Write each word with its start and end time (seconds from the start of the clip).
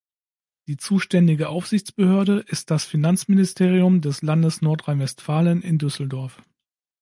Die 0.67 0.77
zuständige 0.77 1.49
Aufsichtsbehörde 1.49 2.39
ist 2.47 2.71
das 2.71 2.85
Finanzministerium 2.85 4.01
des 4.01 4.23
Landes 4.23 4.63
Nordrhein-Westfalen 4.63 5.61
in 5.61 5.77
Düsseldorf. 5.77 6.41